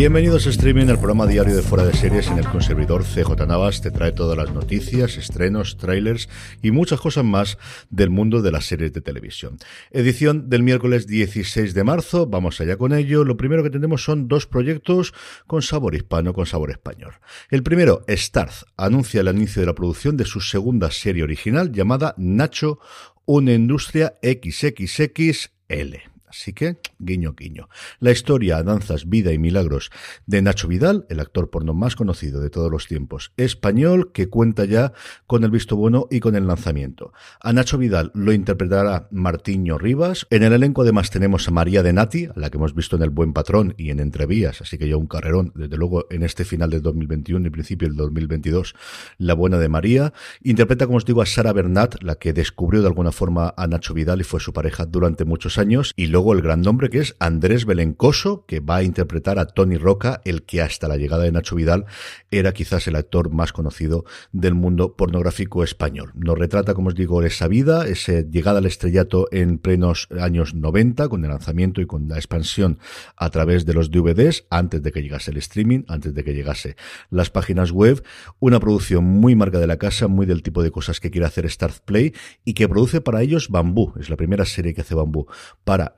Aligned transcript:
Bienvenidos 0.00 0.46
a 0.46 0.48
Streaming, 0.48 0.86
el 0.86 0.96
programa 0.96 1.26
diario 1.26 1.54
de 1.54 1.60
Fuera 1.60 1.84
de 1.84 1.92
Series 1.92 2.28
en 2.28 2.38
el 2.38 2.62
servidor 2.62 3.04
CJ 3.04 3.46
Navas 3.46 3.82
te 3.82 3.90
trae 3.90 4.12
todas 4.12 4.34
las 4.34 4.50
noticias, 4.50 5.18
estrenos, 5.18 5.76
trailers 5.76 6.30
y 6.62 6.70
muchas 6.70 7.02
cosas 7.02 7.22
más 7.22 7.58
del 7.90 8.08
mundo 8.08 8.40
de 8.40 8.50
las 8.50 8.64
series 8.64 8.94
de 8.94 9.02
televisión. 9.02 9.58
Edición 9.90 10.48
del 10.48 10.62
miércoles 10.62 11.06
16 11.06 11.74
de 11.74 11.84
marzo, 11.84 12.26
vamos 12.26 12.62
allá 12.62 12.78
con 12.78 12.94
ello. 12.94 13.24
Lo 13.24 13.36
primero 13.36 13.62
que 13.62 13.68
tenemos 13.68 14.02
son 14.02 14.26
dos 14.26 14.46
proyectos 14.46 15.12
con 15.46 15.60
sabor 15.60 15.94
hispano, 15.94 16.32
con 16.32 16.46
sabor 16.46 16.70
español. 16.70 17.16
El 17.50 17.62
primero, 17.62 18.02
Starz, 18.08 18.64
anuncia 18.78 19.20
el 19.20 19.28
inicio 19.28 19.60
de 19.60 19.66
la 19.66 19.74
producción 19.74 20.16
de 20.16 20.24
su 20.24 20.40
segunda 20.40 20.90
serie 20.90 21.24
original 21.24 21.72
llamada 21.72 22.14
Nacho, 22.16 22.78
una 23.26 23.52
industria 23.52 24.14
XXXL. 24.22 26.09
Así 26.30 26.52
que, 26.52 26.78
guiño, 27.00 27.34
guiño. 27.36 27.68
La 27.98 28.12
historia, 28.12 28.62
danzas, 28.62 29.08
vida 29.08 29.32
y 29.32 29.38
milagros 29.38 29.90
de 30.26 30.42
Nacho 30.42 30.68
Vidal, 30.68 31.06
el 31.08 31.18
actor 31.18 31.50
porno 31.50 31.74
más 31.74 31.96
conocido 31.96 32.40
de 32.40 32.50
todos 32.50 32.70
los 32.70 32.86
tiempos, 32.86 33.32
español, 33.36 34.12
que 34.12 34.28
cuenta 34.28 34.64
ya 34.64 34.92
con 35.26 35.42
el 35.42 35.50
visto 35.50 35.74
bueno 35.74 36.06
y 36.08 36.20
con 36.20 36.36
el 36.36 36.46
lanzamiento. 36.46 37.12
A 37.40 37.52
Nacho 37.52 37.78
Vidal 37.78 38.12
lo 38.14 38.32
interpretará 38.32 39.08
Martiño 39.10 39.76
Rivas. 39.76 40.28
En 40.30 40.44
el 40.44 40.52
elenco 40.52 40.82
además 40.82 41.10
tenemos 41.10 41.48
a 41.48 41.50
María 41.50 41.82
de 41.82 41.92
Nati, 41.92 42.26
a 42.26 42.32
la 42.36 42.48
que 42.48 42.58
hemos 42.58 42.76
visto 42.76 42.94
en 42.94 43.02
El 43.02 43.10
Buen 43.10 43.32
Patrón 43.32 43.74
y 43.76 43.90
en 43.90 43.98
Entrevías, 43.98 44.60
así 44.60 44.78
que 44.78 44.88
ya 44.88 44.96
un 44.96 45.08
carrerón, 45.08 45.52
desde 45.56 45.76
luego 45.76 46.06
en 46.10 46.22
este 46.22 46.44
final 46.44 46.70
del 46.70 46.82
2021 46.82 47.44
y 47.44 47.50
principio 47.50 47.88
del 47.88 47.96
2022, 47.96 48.76
la 49.18 49.34
buena 49.34 49.58
de 49.58 49.68
María. 49.68 50.12
Interpreta, 50.44 50.86
como 50.86 50.98
os 50.98 51.04
digo, 51.04 51.22
a 51.22 51.26
Sara 51.26 51.52
Bernat, 51.52 52.00
la 52.02 52.14
que 52.14 52.32
descubrió 52.32 52.82
de 52.82 52.86
alguna 52.86 53.10
forma 53.10 53.52
a 53.56 53.66
Nacho 53.66 53.94
Vidal 53.94 54.20
y 54.20 54.24
fue 54.24 54.38
su 54.38 54.52
pareja 54.52 54.86
durante 54.86 55.24
muchos 55.24 55.58
años, 55.58 55.92
y 55.96 56.06
luego 56.06 56.19
el 56.20 56.42
gran 56.42 56.60
nombre 56.60 56.90
que 56.90 56.98
es 56.98 57.16
Andrés 57.18 57.64
Belencoso, 57.64 58.44
que 58.46 58.60
va 58.60 58.76
a 58.76 58.82
interpretar 58.82 59.38
a 59.38 59.46
Tony 59.46 59.78
Roca, 59.78 60.20
el 60.26 60.42
que 60.42 60.60
hasta 60.60 60.86
la 60.86 60.98
llegada 60.98 61.24
de 61.24 61.32
Nacho 61.32 61.56
Vidal 61.56 61.86
era 62.30 62.52
quizás 62.52 62.86
el 62.88 62.96
actor 62.96 63.30
más 63.30 63.54
conocido 63.54 64.04
del 64.30 64.54
mundo 64.54 64.96
pornográfico 64.96 65.64
español. 65.64 66.12
Nos 66.14 66.38
retrata, 66.38 66.74
como 66.74 66.88
os 66.88 66.94
digo, 66.94 67.22
esa 67.22 67.48
vida, 67.48 67.86
esa 67.86 68.20
llegada 68.20 68.58
al 68.58 68.66
estrellato 68.66 69.28
en 69.32 69.58
plenos 69.58 70.08
años 70.20 70.54
90, 70.54 71.08
con 71.08 71.24
el 71.24 71.30
lanzamiento 71.30 71.80
y 71.80 71.86
con 71.86 72.06
la 72.06 72.16
expansión 72.16 72.78
a 73.16 73.30
través 73.30 73.64
de 73.64 73.72
los 73.72 73.90
DVDs, 73.90 74.44
antes 74.50 74.82
de 74.82 74.92
que 74.92 75.02
llegase 75.02 75.30
el 75.30 75.38
streaming, 75.38 75.84
antes 75.88 76.14
de 76.14 76.22
que 76.22 76.34
llegase 76.34 76.76
las 77.08 77.30
páginas 77.30 77.72
web, 77.72 78.04
una 78.40 78.60
producción 78.60 79.04
muy 79.04 79.34
marca 79.34 79.58
de 79.58 79.66
la 79.66 79.78
casa, 79.78 80.06
muy 80.06 80.26
del 80.26 80.42
tipo 80.42 80.62
de 80.62 80.70
cosas 80.70 81.00
que 81.00 81.10
quiere 81.10 81.26
hacer 81.26 81.48
Start 81.50 81.78
Play 81.86 82.12
y 82.44 82.52
que 82.52 82.68
produce 82.68 83.00
para 83.00 83.22
ellos 83.22 83.48
Bambú. 83.48 83.94
Es 83.98 84.10
la 84.10 84.16
primera 84.16 84.44
serie 84.44 84.74
que 84.74 84.82
hace 84.82 84.94
Bambú 84.94 85.26
para 85.64 85.94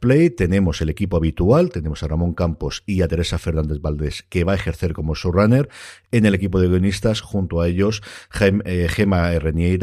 Play. 0.00 0.30
Tenemos 0.30 0.80
el 0.80 0.88
equipo 0.88 1.16
habitual, 1.16 1.70
tenemos 1.70 2.02
a 2.02 2.08
Ramón 2.08 2.34
Campos 2.34 2.82
y 2.86 3.02
a 3.02 3.08
Teresa 3.08 3.38
Fernández 3.38 3.80
Valdés, 3.80 4.24
que 4.28 4.44
va 4.44 4.52
a 4.52 4.54
ejercer 4.56 4.92
como 4.92 5.14
showrunner 5.14 5.68
en 6.12 6.26
el 6.26 6.34
equipo 6.34 6.60
de 6.60 6.68
guionistas, 6.68 7.20
junto 7.20 7.60
a 7.60 7.68
ellos 7.68 8.02
eh, 8.40 8.88
Gema 8.88 9.30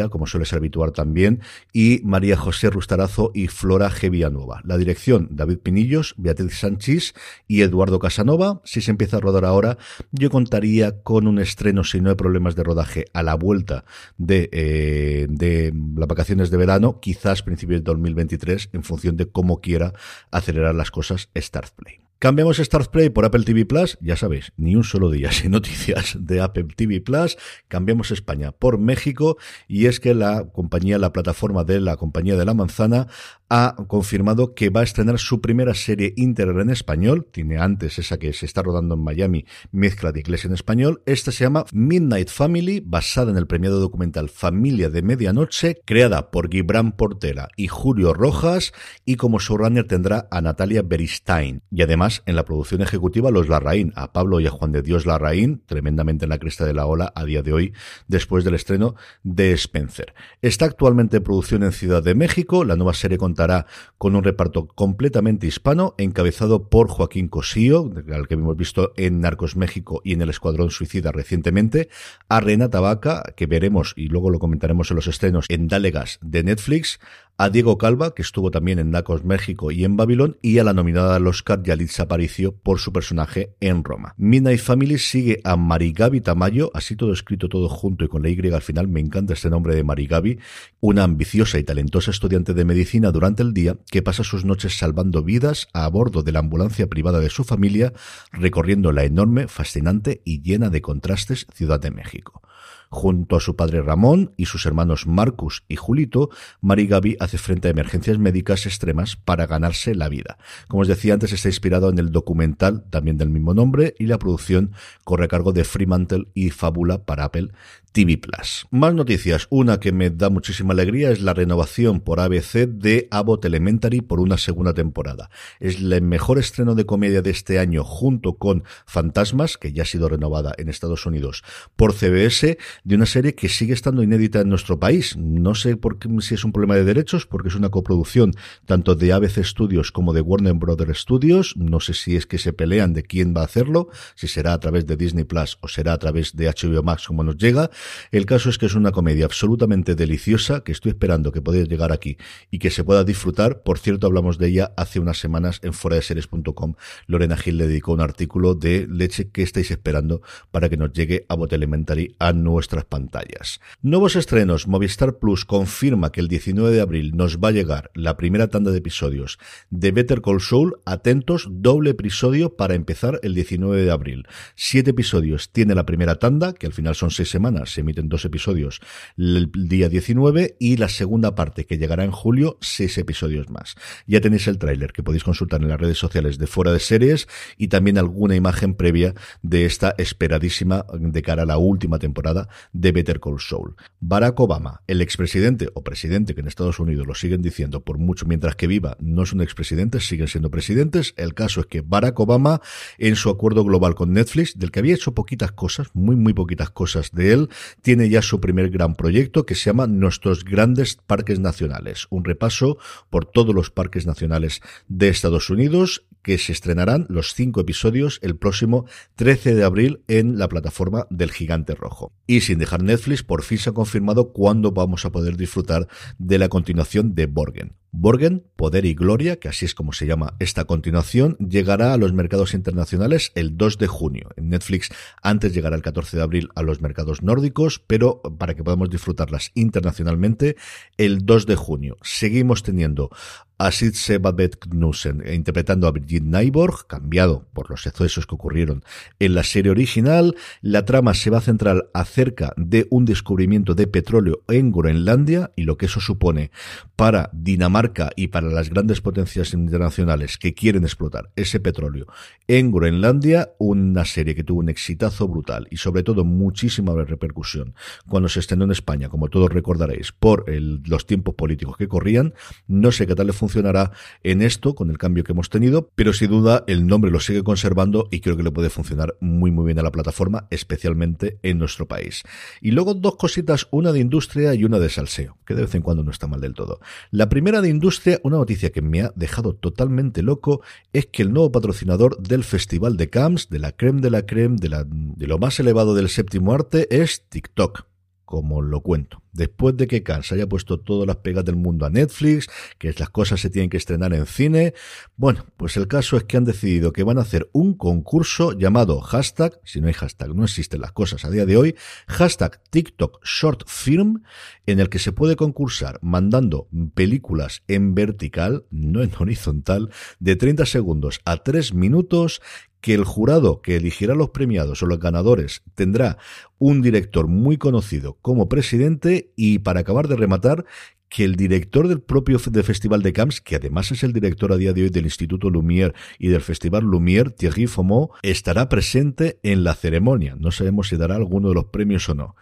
como 0.10 0.28
suele 0.28 0.46
ser 0.46 0.58
habitual 0.58 0.92
también, 0.92 1.42
y 1.74 2.02
María 2.04 2.38
José 2.38 2.70
Rustarazo 2.70 3.32
y 3.34 3.48
Flora 3.48 3.90
G. 3.90 4.10
Villanueva. 4.10 4.62
La 4.66 4.78
dirección, 4.78 5.30
David 5.32 5.60
Pinillos, 5.60 6.16
Beatriz 6.18 6.60
Sánchez 6.60 7.14
y 7.48 7.62
Eduardo 7.62 8.00
Casanova. 8.00 8.62
Si 8.64 8.82
se 8.82 8.92
empieza 8.92 9.18
a 9.18 9.20
rodar 9.20 9.46
ahora, 9.46 9.78
yo 10.12 10.30
contaría 10.30 11.02
con 11.02 11.28
un 11.28 11.40
estreno, 11.40 11.84
si 11.84 12.02
no 12.02 12.10
hay 12.10 12.16
problemas 12.16 12.56
de 12.56 12.64
rodaje, 12.64 13.06
a 13.14 13.24
la 13.24 13.36
vuelta 13.36 13.86
de, 14.18 14.50
eh, 14.52 15.28
de 15.30 15.74
las 15.96 16.08
vacaciones 16.08 16.50
de 16.50 16.58
verano, 16.58 17.00
quizás 17.00 17.44
principios 17.44 17.82
de 17.82 17.86
2023, 17.86 18.70
en 18.74 18.84
función 18.84 19.18
de 19.18 19.28
cómo 19.28 19.62
quiera 19.68 19.94
acelerar 20.32 20.76
las 20.76 20.92
cosas 20.92 21.30
Start 21.36 21.74
Play. 21.76 22.00
Cambiamos 22.20 22.58
Start 22.58 22.90
Play 22.90 23.10
por 23.10 23.26
Apple 23.26 23.44
TV 23.44 23.66
Plus, 23.66 23.98
ya 24.02 24.16
sabéis, 24.16 24.54
ni 24.58 24.76
un 24.76 24.84
solo 24.84 25.12
día 25.12 25.32
sin 25.32 25.52
noticias 25.58 26.18
de 26.20 26.42
Apple 26.42 26.68
TV 26.76 27.02
Plus. 27.02 27.38
Cambiamos 27.68 28.12
España 28.12 28.54
por 28.54 28.80
México 28.80 29.38
y 29.68 29.86
es 29.86 30.00
que 30.00 30.16
la 30.16 30.48
compañía, 30.52 30.98
la 30.98 31.12
plataforma 31.12 31.66
de 31.66 31.82
la 31.82 31.98
compañía 31.98 32.38
de 32.38 32.46
la 32.46 32.54
manzana 32.54 33.08
ha 33.50 33.76
confirmado 33.88 34.54
que 34.54 34.70
va 34.70 34.82
a 34.82 34.84
estrenar 34.84 35.20
su 35.20 35.42
primera 35.42 35.74
serie 35.74 36.14
íntegra 36.16 36.62
en 36.62 36.70
español. 36.70 37.28
Tiene 37.32 37.58
antes 37.58 38.00
esa 38.00 38.18
que 38.18 38.34
se 38.34 38.46
está 38.46 38.62
rodando 38.62 38.96
en 38.96 39.04
Miami, 39.04 39.46
mezcla 39.72 40.12
de 40.12 40.20
inglés 40.20 40.46
en 40.46 40.54
español. 40.54 41.02
Esta 41.06 41.32
se 41.32 41.44
llama 41.44 41.66
Midnight 41.72 42.30
Family, 42.30 42.82
basada 42.86 43.32
en 43.32 43.38
el 43.38 43.48
premiado 43.48 43.80
documental 43.80 44.30
Familia 44.30 44.90
de 44.90 45.02
Medianoche, 45.02 45.82
creada 45.86 46.32
por 46.32 46.50
Gibran 46.50 46.92
Portela 46.92 47.50
y 47.56 47.68
Julio 47.68 48.14
Rojas 48.14 48.74
y 49.06 49.16
como 49.16 49.40
showrunner 49.40 49.88
tendrá 49.88 50.28
a 50.32 50.42
Natalia 50.42 50.82
Beristain. 50.82 51.64
Y 51.72 51.82
además 51.82 52.24
en 52.26 52.36
la 52.36 52.46
producción 52.46 52.82
ejecutiva 52.82 53.32
los 53.32 53.48
Larraín, 53.48 53.94
a 53.96 54.12
Pablo 54.12 54.40
y 54.40 54.48
a 54.48 54.52
Juan 54.52 54.72
de 54.72 54.82
Dios 54.82 55.06
Larraín, 55.06 55.64
tremendamente 55.66 56.26
en 56.26 56.30
la 56.30 56.40
cresta 56.40 56.66
de 56.66 56.74
la 56.74 56.86
ola 56.86 57.12
a 57.16 57.24
día 57.24 57.42
de 57.42 57.54
hoy, 57.54 57.74
después 58.08 58.44
del 58.44 58.56
estreno 58.56 58.96
de 59.24 59.54
Spencer. 59.54 60.14
Está 60.42 60.66
actualmente 60.66 61.18
en 61.18 61.24
producción 61.24 61.64
en 61.64 61.72
Ciudad 61.72 62.04
de 62.04 62.16
México, 62.16 62.66
la 62.66 62.76
nueva 62.76 62.94
serie 62.94 63.18
contará 63.38 63.68
con 64.00 64.16
un 64.16 64.24
reparto 64.24 64.68
completamente 64.68 65.46
hispano, 65.46 65.94
encabezado 66.00 66.70
por 66.70 66.88
Joaquín 66.88 67.28
Cosío, 67.28 67.92
al 68.12 68.28
que 68.28 68.34
hemos 68.34 68.58
visto 68.58 68.94
en 68.98 69.22
Narcos 69.22 69.56
México 69.56 70.02
y 70.04 70.14
en 70.14 70.24
El 70.24 70.30
Escuadrón 70.30 70.72
Suicida 70.72 71.12
recientemente, 71.12 71.90
a 72.30 72.40
Renata 72.40 72.80
Vaca, 72.80 73.34
que 73.36 73.46
veremos 73.46 73.94
y 73.96 74.08
luego 74.08 74.32
lo 74.32 74.40
comentaremos 74.40 74.90
en 74.90 74.96
los 74.96 75.08
estrenos 75.08 75.46
en 75.50 75.68
Dalegas 75.68 76.18
de 76.22 76.44
Netflix, 76.44 77.00
a 77.40 77.50
Diego 77.52 77.78
Calva, 77.78 78.16
que 78.16 78.24
estuvo 78.24 78.50
también 78.50 78.80
en 78.80 78.90
Narcos 78.90 79.24
México 79.24 79.70
y 79.72 79.84
en 79.84 79.96
Babilón, 79.96 80.38
y 80.42 80.58
a 80.58 80.64
la 80.64 80.74
nominada 80.74 81.16
al 81.16 81.28
Oscar 81.28 81.62
Yalitza 81.62 82.04
Aparicio 82.04 82.56
por 82.56 82.80
su 82.80 82.92
personaje 82.92 83.56
en 83.60 83.84
Roma. 83.84 84.16
Midnight 84.18 84.60
Family 84.60 84.98
sigue 84.98 85.40
a 85.44 85.56
Marigaby 85.56 86.22
Tamayo, 86.22 86.72
así 86.74 86.96
todo 86.96 87.14
escrito 87.14 87.48
todo 87.48 87.70
junto 87.70 88.06
y 88.06 88.08
con 88.08 88.24
la 88.24 88.30
Y 88.30 88.40
al 88.52 88.62
final, 88.62 88.88
me 88.88 89.00
encanta 89.00 89.34
este 89.34 89.50
nombre 89.50 89.76
de 89.76 89.84
Marigaby, 89.84 90.40
una 90.80 91.04
ambiciosa 91.04 91.60
y 91.60 91.64
talentosa 91.64 92.12
estudiante 92.12 92.54
de 92.54 92.66
medicina 92.66 93.12
durante 93.12 93.44
el 93.44 93.54
día 93.54 93.78
que 93.92 94.02
pasa 94.02 94.24
sus 94.24 94.44
noches 94.44 94.78
salvando 94.78 95.22
vidas 95.22 95.68
a 95.74 95.88
bordo 95.90 96.24
de 96.24 96.32
la 96.32 96.40
ambulancia 96.40 96.88
privada 96.88 97.20
de 97.20 97.30
su 97.30 97.44
familia, 97.44 97.94
recorriendo 98.32 98.92
la 98.92 99.04
enorme, 99.04 99.48
fascinante 99.48 100.22
y 100.26 100.42
llena 100.42 100.70
de 100.70 100.82
contrastes 100.82 101.46
Ciudad 101.54 101.80
de 101.80 101.92
México. 101.92 102.42
Junto 102.90 103.36
a 103.36 103.40
su 103.40 103.56
padre 103.56 103.82
Ramón 103.82 104.34
y 104.38 104.46
sus 104.46 104.66
hermanos 104.66 105.08
Marcus 105.08 105.64
y 105.68 105.76
Julito, 105.76 106.30
Mari 106.62 106.88
Gaby 106.88 107.18
hace 107.20 107.38
frente 107.38 107.68
a 107.68 107.72
emergencias 107.72 108.18
médicas 108.18 108.66
extremas 108.66 109.16
para 109.16 109.48
ganarse 109.48 109.96
la 109.96 110.10
vida. 110.10 110.38
Como 110.68 110.82
os 110.82 110.88
decía 110.88 111.14
antes, 111.14 111.34
está 111.34 111.50
inspirado 111.50 111.90
en 111.90 112.00
el 112.00 112.12
documental 112.12 112.84
también 112.90 113.18
del 113.18 113.30
mismo 113.30 113.54
nombre 113.54 113.96
y 114.00 114.06
la 114.06 114.20
producción 114.20 114.72
corre 115.04 115.26
a 115.26 115.30
cargo 115.30 115.54
de 115.54 115.64
Fremantle 115.64 116.28
y 116.34 116.50
Fábula 116.50 117.04
para 117.04 117.26
Apple 117.26 117.52
TV 117.98 118.16
Plus. 118.20 118.68
Más 118.70 118.94
noticias. 118.94 119.48
Una 119.50 119.80
que 119.80 119.92
me 119.92 120.12
da 120.12 120.30
muchísima 120.30 120.74
alegría 120.74 121.10
es 121.10 121.20
la 121.20 121.34
renovación 121.34 122.00
por 122.00 122.20
ABC 122.20 122.68
de 122.68 123.08
Abbott 123.10 123.44
Elementary 123.46 124.02
por 124.02 124.20
una 124.20 124.38
segunda 124.38 124.76
temporada. 124.76 125.32
Es 125.60 125.78
el 125.78 126.04
mejor 126.04 126.38
estreno 126.38 126.76
de 126.76 126.86
comedia 126.86 127.24
de 127.24 127.32
este 127.32 127.58
año 127.58 127.84
junto 127.84 128.38
con 128.38 128.66
Fantasmas, 128.86 129.58
que 129.58 129.74
ya 129.74 129.82
ha 129.82 129.86
sido 129.88 130.10
renovada 130.10 130.54
en 130.60 130.70
Estados 130.70 131.08
Unidos 131.08 131.44
por 131.76 131.92
CBS, 131.92 132.60
de 132.84 132.96
una 132.96 133.08
serie 133.08 133.34
que 133.34 133.50
sigue 133.50 133.74
estando 133.74 134.04
inédita 134.04 134.42
en 134.42 134.50
nuestro 134.50 134.80
país. 134.80 135.18
No 135.18 135.56
sé 135.56 135.76
por 135.76 135.98
qué, 135.98 136.08
si 136.20 136.36
es 136.36 136.44
un 136.46 136.52
problema 136.52 136.76
de 136.76 136.84
derechos, 136.84 137.26
porque 137.26 137.50
es 137.50 137.56
una 137.56 137.70
coproducción 137.70 138.36
tanto 138.68 138.94
de 138.94 139.12
ABC 139.12 139.44
Studios 139.44 139.92
como 139.92 140.14
de 140.14 140.22
Warner 140.22 140.54
Brothers 140.54 141.00
Studios. 141.00 141.56
No 141.58 141.80
sé 141.80 141.96
si 141.96 142.16
es 142.16 142.28
que 142.28 142.38
se 142.38 142.54
pelean 142.54 142.94
de 142.94 143.02
quién 143.02 143.34
va 143.36 143.42
a 143.42 143.46
hacerlo, 143.46 143.90
si 144.14 144.28
será 144.28 144.54
a 144.54 144.60
través 144.60 144.86
de 144.86 144.98
Disney 144.98 145.24
Plus 145.24 145.58
o 145.62 145.68
será 145.68 145.94
a 145.94 145.98
través 145.98 146.36
de 146.36 146.46
HBO 146.48 146.84
Max 146.84 147.08
como 147.08 147.24
nos 147.24 147.38
llega 147.38 147.72
el 148.12 148.26
caso 148.26 148.50
es 148.50 148.58
que 148.58 148.66
es 148.66 148.76
una 148.76 148.92
comedia 148.92 149.26
absolutamente 149.26 149.96
deliciosa 149.96 150.62
que 150.62 150.72
estoy 150.72 150.92
esperando 150.92 151.32
que 151.32 151.42
podáis 151.42 151.68
llegar 151.68 151.92
aquí 151.92 152.18
y 152.52 152.60
que 152.60 152.70
se 152.70 152.84
pueda 152.84 153.04
disfrutar. 153.04 153.62
Por 153.64 153.80
cierto, 153.80 154.08
hablamos 154.08 154.38
de 154.38 154.48
ella 154.48 154.74
hace 154.78 155.00
unas 155.00 155.20
semanas 155.20 155.60
en 155.64 155.74
foradeseries.com. 155.74 156.76
Lorena 157.06 157.38
Gil 157.38 157.58
le 157.58 157.68
dedicó 157.68 157.94
un 157.94 158.02
artículo 158.02 158.56
de 158.56 158.88
leche 158.90 159.30
que 159.30 159.44
estáis 159.44 159.72
esperando 159.72 160.22
para 160.52 160.70
que 160.70 160.78
nos 160.78 160.92
llegue 160.94 161.26
a 161.30 161.36
Bot 161.36 161.54
Elementary 161.54 162.16
a 162.20 162.34
nuestras 162.34 162.86
pantallas. 162.86 163.60
Nuevos 163.82 164.16
estrenos. 164.16 164.68
Movistar 164.68 165.18
Plus 165.18 165.46
confirma 165.46 166.12
que 166.12 166.20
el 166.20 166.28
19 166.28 166.72
de 166.72 166.82
abril 166.82 167.16
nos 167.16 167.38
va 167.38 167.50
a 167.50 167.52
llegar 167.52 167.92
la 167.94 168.18
primera 168.18 168.48
tanda 168.48 168.72
de 168.72 168.78
episodios 168.78 169.40
de 169.70 169.92
Better 169.92 170.22
Call 170.22 170.42
Saul. 170.42 170.78
Atentos, 170.86 171.48
doble 171.50 171.92
episodio 171.92 172.56
para 172.56 172.76
empezar 172.76 173.20
el 173.24 173.34
19 173.34 173.84
de 173.84 173.92
abril. 173.92 174.28
Siete 174.56 174.92
episodios 174.92 175.52
tiene 175.52 175.76
la 175.76 175.86
primera 175.86 176.16
tanda, 176.16 176.54
que 176.54 176.68
al 176.68 176.74
final 176.74 176.96
son 176.96 177.12
seis 177.12 177.30
semanas 177.30 177.77
se 177.78 177.82
emiten 177.82 178.10
dos 178.10 178.26
episodios 178.26 178.82
el 179.18 179.52
día 179.54 179.88
19 179.88 180.58
y 180.60 180.78
la 180.78 180.90
segunda 180.90 181.36
parte 181.36 181.68
que 181.68 181.78
llegará 181.78 182.04
en 182.04 182.10
julio, 182.10 182.58
seis 182.60 182.98
episodios 182.98 183.52
más. 183.52 183.76
Ya 184.08 184.20
tenéis 184.20 184.48
el 184.48 184.58
tráiler 184.58 184.94
que 184.94 185.04
podéis 185.04 185.24
consultar 185.24 185.62
en 185.62 185.68
las 185.68 185.80
redes 185.80 186.00
sociales 186.00 186.40
de 186.40 186.48
Fuera 186.48 186.72
de 186.72 186.80
Series 186.80 187.28
y 187.56 187.68
también 187.68 188.00
alguna 188.00 188.36
imagen 188.36 188.74
previa 188.74 189.14
de 189.44 189.66
esta 189.66 189.94
esperadísima 190.00 190.88
de 190.92 191.22
cara 191.22 191.44
a 191.44 191.46
la 191.46 191.60
última 191.60 192.00
temporada 192.00 192.50
de 192.74 192.92
Better 192.92 193.20
Call 193.20 193.40
Saul. 193.40 193.76
Barack 194.00 194.40
Obama, 194.40 194.82
el 194.88 195.02
expresidente 195.04 195.70
o 195.76 195.84
presidente 195.84 196.34
que 196.34 196.42
en 196.42 196.48
Estados 196.48 196.80
Unidos 196.80 197.06
lo 197.06 197.14
siguen 197.14 197.44
diciendo 197.44 197.84
por 197.84 198.00
mucho 198.00 198.26
mientras 198.26 198.56
que 198.56 198.66
viva, 198.66 198.98
no 199.00 199.22
es 199.22 199.34
un 199.34 199.42
expresidente, 199.42 200.00
siguen 200.00 200.28
siendo 200.28 200.50
presidentes. 200.50 201.14
El 201.16 201.36
caso 201.36 201.60
es 201.60 201.68
que 201.68 201.82
Barack 201.82 202.20
Obama, 202.20 202.60
en 202.98 203.16
su 203.16 203.30
acuerdo 203.30 203.64
global 203.64 203.94
con 203.94 204.14
Netflix, 204.14 204.58
del 204.58 204.72
que 204.72 204.80
había 204.80 204.96
hecho 204.96 205.14
poquitas 205.14 205.52
cosas, 205.52 205.90
muy, 205.94 206.16
muy 206.16 206.34
poquitas 206.34 206.72
cosas 206.72 207.12
de 207.12 207.34
él, 207.34 207.50
tiene 207.82 208.10
ya 208.10 208.22
su 208.22 208.40
primer 208.40 208.70
gran 208.70 208.96
proyecto 208.96 209.46
que 209.46 209.56
se 209.56 209.70
llama 209.70 209.88
Nuestros 209.88 210.44
Grandes 210.44 210.96
Parques 210.96 211.40
Nacionales. 211.40 212.08
Un 212.10 212.24
repaso 212.24 212.78
por 213.10 213.26
todos 213.26 213.54
los 213.54 213.72
parques 213.72 214.06
nacionales 214.06 214.62
de 214.88 215.10
Estados 215.10 215.50
Unidos 215.50 216.06
que 216.22 216.38
se 216.38 216.52
estrenarán 216.52 217.06
los 217.10 217.34
cinco 217.34 217.62
episodios 217.62 218.20
el 218.22 218.36
próximo 218.36 218.86
13 219.16 219.56
de 219.56 219.64
abril 219.64 220.04
en 220.08 220.38
la 220.38 220.50
plataforma 220.50 221.08
del 221.10 221.32
Gigante 221.32 221.74
Rojo. 221.74 222.12
Y 222.28 222.42
sin 222.42 222.60
dejar 222.60 222.84
Netflix, 222.84 223.24
por 223.24 223.44
fin 223.44 223.58
se 223.58 223.70
ha 223.70 223.74
confirmado 223.74 224.34
cuándo 224.34 224.72
vamos 224.72 225.06
a 225.06 225.12
poder 225.12 225.38
disfrutar 225.38 225.88
de 226.18 226.38
la 226.38 226.50
continuación 226.50 227.16
de 227.16 227.28
Borgen. 227.28 227.76
Borgen, 227.92 228.44
Poder 228.56 228.86
y 228.86 228.94
Gloria, 228.94 229.40
que 229.40 229.50
así 229.50 229.66
es 229.66 229.74
como 229.74 229.94
se 229.94 230.06
llama 230.06 230.36
esta 230.40 230.66
continuación, 230.66 231.38
llegará 231.38 231.94
a 231.94 231.98
los 231.98 232.14
mercados 232.14 232.54
internacionales 232.54 233.32
el 233.36 233.58
2 233.58 233.78
de 233.78 233.88
junio. 233.88 234.30
En 234.36 234.50
Netflix 234.50 234.90
antes 235.22 235.54
llegará 235.54 235.76
el 235.76 235.82
14 235.82 236.18
de 236.18 236.24
abril 236.24 236.50
a 236.56 236.64
los 236.64 236.82
mercados 236.82 237.24
nórdicos, 237.24 237.82
pero 237.86 238.22
para 238.38 238.56
que 238.56 238.64
podamos 238.64 238.90
disfrutarlas 238.90 239.52
internacionalmente, 239.56 240.58
el 240.98 241.26
2 241.26 241.46
de 241.46 241.56
junio. 241.56 241.98
Seguimos 242.02 242.64
teniendo 242.64 243.10
a 243.58 243.72
Sid 243.72 243.94
Sebabet 243.94 244.58
Knudsen 244.60 245.24
interpretando 245.34 245.88
a 245.88 245.92
Brigitte 245.92 246.26
Nyborg, 246.26 246.86
cambiado 246.88 247.48
por 247.54 247.70
los 247.70 247.82
sucesos 247.82 248.28
que 248.28 248.36
ocurrieron 248.36 248.84
en 249.20 249.34
la 249.34 249.44
serie 249.44 249.72
original. 249.72 250.36
La 250.62 250.86
trama 250.86 251.14
se 251.14 251.30
va 251.30 251.40
a 251.40 251.42
centrar 251.42 251.90
acerca 251.94 252.54
de 252.56 252.88
un 252.92 253.06
descubrimiento 253.06 253.74
de 253.74 253.88
petróleo 253.88 254.44
en 254.48 254.72
Groenlandia 254.72 255.52
y 255.56 255.64
lo 255.64 255.78
que 255.78 255.88
eso 255.88 256.00
supone 256.00 256.52
para 256.96 257.30
Dinamarca 257.34 257.87
y 258.16 258.28
para 258.28 258.50
las 258.50 258.70
grandes 258.70 259.02
potencias 259.02 259.54
internacionales 259.54 260.38
que 260.38 260.54
quieren 260.54 260.84
explotar 260.84 261.32
ese 261.36 261.60
petróleo 261.60 262.08
en 262.48 262.72
Groenlandia, 262.72 263.52
una 263.58 264.06
serie 264.06 264.36
que 264.36 264.44
tuvo 264.44 264.60
un 264.60 264.70
exitazo 264.70 265.28
brutal 265.28 265.68
y 265.70 265.78
sobre 265.78 266.04
todo 266.04 266.24
muchísima 266.24 266.94
repercusión 266.94 267.76
cuando 268.08 268.30
se 268.30 268.40
estrenó 268.40 268.66
en 268.66 268.72
España, 268.72 269.10
como 269.10 269.30
todos 269.30 269.52
recordaréis, 269.52 270.12
por 270.12 270.46
los 270.50 271.06
tiempos 271.06 271.36
políticos 271.36 271.78
que 271.78 271.88
corrían. 271.88 272.34
No 272.68 272.92
sé 272.92 273.08
qué 273.08 273.16
tal 273.16 273.28
le 273.28 273.34
funcionará 273.34 273.92
en 274.24 274.42
esto 274.42 274.76
con 274.76 274.90
el 274.90 274.98
cambio 274.98 275.24
que 275.24 275.34
hemos 275.34 275.50
tenido, 275.50 275.92
pero 275.96 276.14
sin 276.14 276.30
duda 276.30 276.64
el 276.68 276.88
nombre 276.88 277.12
lo 277.12 277.20
sigue 277.20 277.44
conservando 277.44 278.08
y 278.12 278.22
creo 278.22 278.38
que 278.38 278.44
le 278.44 278.52
puede 278.52 278.70
funcionar 278.70 279.16
muy 279.20 279.52
muy 279.52 279.66
bien 279.66 279.80
a 279.80 279.84
la 279.84 279.92
plataforma, 279.92 280.48
especialmente 280.50 281.40
en 281.44 281.60
nuestro 281.60 281.88
país. 281.88 282.24
Y 282.62 282.72
luego 282.72 282.94
dos 282.94 283.16
cositas, 283.16 283.68
una 283.72 283.92
de 283.92 284.00
industria 284.00 284.54
y 284.54 284.64
una 284.64 284.80
de 284.80 284.90
salseo, 284.90 285.38
que 285.46 285.56
de 285.56 285.62
vez 285.62 285.76
en 285.76 285.82
cuando 285.82 286.04
no 286.04 286.12
está 286.12 286.28
mal 286.28 286.42
del 286.42 286.54
todo. 286.54 286.80
La 287.12 287.30
primera 287.30 287.62
de 287.62 287.67
industria, 287.70 288.20
una 288.24 288.38
noticia 288.38 288.72
que 288.72 288.82
me 288.82 289.02
ha 289.02 289.12
dejado 289.16 289.56
totalmente 289.56 290.22
loco, 290.22 290.62
es 290.94 291.06
que 291.06 291.24
el 291.24 291.34
nuevo 291.34 291.52
patrocinador 291.52 292.18
del 292.22 292.44
Festival 292.44 292.98
de 292.98 293.10
Camps, 293.10 293.50
de 293.50 293.60
la 293.60 293.72
creme 293.72 294.02
de 294.02 294.10
la 294.10 294.26
creme, 294.26 294.58
de, 294.60 294.70
la, 294.70 294.86
de 294.88 295.28
lo 295.28 295.38
más 295.38 295.60
elevado 295.60 295.96
del 295.96 296.10
séptimo 296.10 296.54
arte, 296.54 296.88
es 297.02 297.24
TikTok 297.30 297.86
como 298.26 298.62
lo 298.62 298.82
cuento. 298.82 299.22
Después 299.38 299.78
de 299.78 299.86
que 299.86 300.02
Cannes 300.02 300.32
haya 300.32 300.50
puesto 300.50 300.80
todas 300.80 301.06
las 301.06 301.18
pegas 301.18 301.46
del 301.46 301.58
mundo 301.58 301.86
a 301.86 301.92
Netflix, 301.92 302.48
que 302.80 302.92
las 302.98 303.12
cosas 303.12 303.40
se 303.40 303.52
tienen 303.52 303.70
que 303.70 303.78
estrenar 303.78 304.12
en 304.16 304.26
cine, 304.26 304.74
bueno, 305.16 305.46
pues 305.58 305.78
el 305.78 305.88
caso 305.88 306.18
es 306.18 306.24
que 306.24 306.38
han 306.38 306.44
decidido 306.44 306.92
que 306.92 307.04
van 307.04 307.20
a 307.20 307.22
hacer 307.22 307.48
un 307.54 307.76
concurso 307.76 308.58
llamado 308.58 309.00
hashtag, 309.00 309.60
si 309.64 309.80
no 309.80 309.86
hay 309.88 309.94
hashtag, 309.94 310.34
no 310.34 310.44
existen 310.44 310.82
las 310.82 310.92
cosas 310.92 311.24
a 311.24 311.30
día 311.30 311.46
de 311.46 311.56
hoy, 311.56 311.76
hashtag 312.08 312.60
TikTok 312.72 313.24
Short 313.24 313.62
Film, 313.68 314.24
en 314.66 314.80
el 314.80 314.90
que 314.90 314.98
se 314.98 315.12
puede 315.12 315.36
concursar 315.36 316.00
mandando 316.02 316.68
películas 316.96 317.62
en 317.68 317.94
vertical, 317.94 318.66
no 318.72 319.04
en 319.04 319.12
horizontal, 319.20 319.92
de 320.20 320.36
30 320.36 320.66
segundos 320.66 321.22
a 321.26 321.38
3 321.38 321.76
minutos 321.76 322.42
que 322.82 322.94
el 322.94 323.04
jurado 323.04 323.62
que 323.62 323.76
elegirá 323.76 324.16
los 324.16 324.30
premiados 324.30 324.84
o 324.84 324.86
los 324.86 325.00
ganadores 325.00 325.64
tendrá 325.76 326.18
un 326.60 326.82
director 326.82 327.28
muy 327.28 327.58
conocido 327.58 328.18
como 328.22 328.50
presidente 328.50 329.27
y 329.36 329.60
para 329.60 329.82
acabar 329.82 330.08
de 330.08 330.16
rematar 330.16 330.66
que 331.10 331.24
el 331.24 331.36
director 331.36 331.88
del 331.88 332.02
propio 332.02 332.38
de 332.38 332.64
Festival 332.64 333.02
de 333.02 333.14
Camps, 333.14 333.42
que 333.42 333.56
además 333.56 333.92
es 333.92 334.04
el 334.04 334.14
director 334.14 334.52
a 334.52 334.58
día 334.58 334.74
de 334.74 334.84
hoy 334.84 334.90
del 334.90 335.06
Instituto 335.06 335.50
Lumière 335.50 335.94
y 336.20 336.28
del 336.28 336.42
Festival 336.42 336.84
Lumière, 336.84 337.34
Thierry 337.34 337.68
Fomot, 337.68 338.12
estará 338.24 338.68
presente 338.70 339.40
en 339.44 339.64
la 339.64 339.74
ceremonia. 339.74 340.36
No 340.38 340.52
sabemos 340.52 340.90
si 340.90 340.98
dará 340.98 341.16
alguno 341.16 341.50
de 341.50 341.56
los 341.56 341.66
premios 341.66 342.08
o 342.10 342.16
no. 342.16 342.36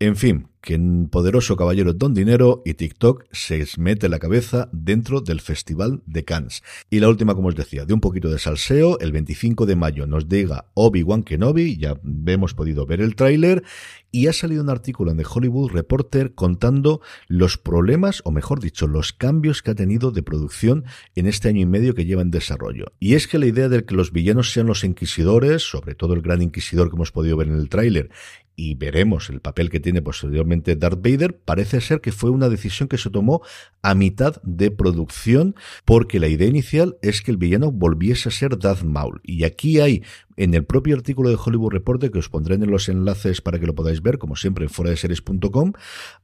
En 0.00 0.16
fin, 0.16 0.48
que 0.60 0.74
un 0.74 1.08
poderoso 1.08 1.56
caballero 1.56 1.92
Don 1.92 2.14
Dinero 2.14 2.62
y 2.64 2.74
TikTok 2.74 3.24
se 3.32 3.64
mete 3.78 4.08
la 4.08 4.18
cabeza 4.18 4.68
dentro 4.72 5.20
del 5.20 5.40
Festival 5.40 6.02
de 6.06 6.24
Cannes. 6.24 6.62
Y 6.90 7.00
la 7.00 7.08
última, 7.08 7.34
como 7.34 7.48
os 7.48 7.54
decía, 7.54 7.84
de 7.84 7.94
un 7.94 8.00
poquito 8.00 8.30
de 8.30 8.38
salseo, 8.38 8.98
el 9.00 9.12
25 9.12 9.66
de 9.66 9.76
mayo 9.76 10.06
nos 10.06 10.28
diga 10.28 10.66
Obi-Wan 10.74 11.22
Kenobi, 11.22 11.76
ya 11.76 11.98
hemos 12.26 12.54
podido 12.54 12.86
ver 12.86 13.00
el 13.00 13.14
tráiler, 13.14 13.62
y 14.10 14.26
ha 14.26 14.32
salido 14.32 14.62
un 14.62 14.70
artículo 14.70 15.10
en 15.10 15.18
The 15.18 15.26
Hollywood 15.28 15.72
Reporter 15.72 16.34
contando 16.34 17.00
los 17.26 17.58
problemas, 17.58 18.22
o 18.24 18.30
mejor 18.30 18.60
dicho, 18.60 18.86
los 18.86 19.12
cambios 19.12 19.62
que 19.62 19.72
ha 19.72 19.74
tenido 19.74 20.10
de 20.10 20.22
producción 20.22 20.84
en 21.14 21.26
este 21.26 21.48
año 21.48 21.60
y 21.60 21.66
medio 21.66 21.94
que 21.94 22.06
lleva 22.06 22.22
en 22.22 22.30
desarrollo. 22.30 22.92
Y 22.98 23.14
es 23.14 23.28
que 23.28 23.38
la 23.38 23.46
idea 23.46 23.68
de 23.68 23.84
que 23.84 23.94
los 23.94 24.12
villanos 24.12 24.52
sean 24.52 24.66
los 24.66 24.84
inquisidores, 24.84 25.62
sobre 25.62 25.94
todo 25.94 26.14
el 26.14 26.22
gran 26.22 26.42
inquisidor 26.42 26.88
que 26.88 26.96
hemos 26.96 27.12
podido 27.12 27.36
ver 27.36 27.48
en 27.48 27.56
el 27.56 27.68
tráiler, 27.68 28.10
y 28.56 28.74
veremos 28.74 29.30
el 29.30 29.40
papel 29.40 29.70
que 29.70 29.78
tiene 29.78 30.02
posteriormente 30.02 30.47
Darth 30.56 31.02
Vader, 31.02 31.38
parece 31.38 31.80
ser 31.80 32.00
que 32.00 32.12
fue 32.12 32.30
una 32.30 32.48
decisión 32.48 32.88
que 32.88 32.98
se 32.98 33.10
tomó 33.10 33.42
a 33.82 33.94
mitad 33.94 34.40
de 34.42 34.70
producción 34.70 35.54
porque 35.84 36.20
la 36.20 36.28
idea 36.28 36.48
inicial 36.48 36.96
es 37.02 37.22
que 37.22 37.30
el 37.30 37.36
villano 37.36 37.70
volviese 37.70 38.28
a 38.28 38.32
ser 38.32 38.58
Darth 38.58 38.82
Maul. 38.82 39.20
Y 39.22 39.44
aquí 39.44 39.80
hay 39.80 40.02
en 40.38 40.54
el 40.54 40.64
propio 40.64 40.96
artículo 40.96 41.28
de 41.28 41.36
Hollywood 41.36 41.72
Reporter, 41.72 42.10
que 42.10 42.20
os 42.20 42.28
pondré 42.28 42.54
en 42.54 42.70
los 42.70 42.88
enlaces 42.88 43.40
para 43.40 43.58
que 43.58 43.66
lo 43.66 43.74
podáis 43.74 44.00
ver, 44.00 44.18
como 44.18 44.36
siempre 44.36 44.64
en 44.64 44.70
foradeseries.com, 44.70 45.72